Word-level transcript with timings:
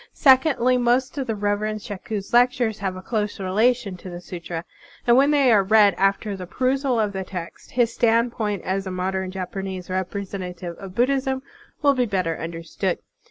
Sec 0.13 0.47
ondly, 0.47 0.79
most 0.79 1.15
of 1.19 1.27
the 1.27 1.35
Reverend 1.35 1.79
Shaku's 1.83 2.33
lectures 2.33 2.79
have 2.79 2.95
a 2.95 3.03
close 3.03 3.39
relation 3.39 3.97
to 3.97 4.09
the 4.09 4.19
sutra; 4.19 4.65
and 5.05 5.15
when 5.15 5.29
they 5.29 5.51
are 5.51 5.61
read 5.63 5.93
after 5.93 6.35
the 6.35 6.47
perusal 6.47 6.99
of 6.99 7.13
the 7.13 7.23
text, 7.23 7.69
his 7.73 7.93
stand 7.93 8.31
point 8.31 8.63
as 8.63 8.87
a 8.87 8.91
modem 8.91 9.29
Japanese 9.29 9.91
representative 9.91 10.75
of 10.79 10.95
Buddhism 10.95 11.43
will 11.83 11.93
be 11.93 12.05
better 12.07 12.35
understood. 12.39 12.97